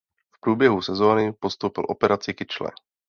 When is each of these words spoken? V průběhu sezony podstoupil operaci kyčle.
V 0.35 0.39
průběhu 0.39 0.81
sezony 0.81 1.33
podstoupil 1.33 1.83
operaci 1.89 2.33
kyčle. 2.33 2.71